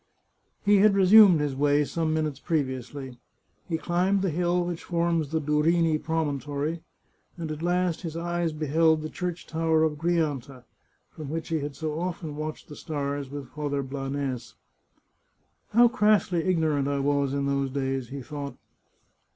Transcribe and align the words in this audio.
He 0.65 0.77
had 0.77 0.95
resumed 0.95 1.41
his 1.41 1.55
way 1.55 1.85
some 1.85 2.11
minutes 2.11 2.39
previously; 2.39 3.19
he 3.69 3.77
climbed 3.77 4.23
the 4.23 4.31
hill 4.31 4.65
which 4.65 4.83
forms 4.85 5.29
the 5.29 5.39
Durini 5.39 5.99
promontory, 5.99 6.81
and 7.37 7.51
at 7.51 7.61
162 7.61 7.61
The 7.61 7.61
Chartreuse 7.61 7.61
of 7.61 7.61
Parma 7.61 7.85
last 7.85 8.01
his 8.01 8.17
eyes 8.17 8.53
beheld 8.57 9.01
the 9.03 9.15
church 9.15 9.45
tower 9.45 9.83
of 9.83 9.99
Girianta, 9.99 10.63
from 11.11 11.29
which 11.29 11.49
he 11.49 11.59
had 11.59 11.75
so 11.75 11.99
often 11.99 12.35
watched 12.35 12.67
the 12.67 12.75
stars 12.75 13.29
with 13.29 13.49
Father 13.49 13.83
Blanes." 13.83 14.55
How 15.75 15.87
crassly 15.87 16.45
ignorant 16.45 16.87
I 16.87 16.97
was 16.99 17.35
in 17.35 17.45
those 17.45 17.69
days!" 17.69 18.09
he 18.09 18.23
thought. 18.23 18.57